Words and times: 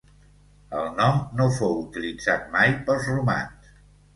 El 0.77 0.87
nom 0.99 1.19
no 1.41 1.47
fou 1.57 1.77
utilitzat 1.83 2.51
mai 2.57 2.75
pels 2.89 3.07
romans. 3.15 3.71